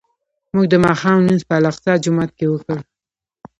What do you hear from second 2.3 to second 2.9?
کې وکړ.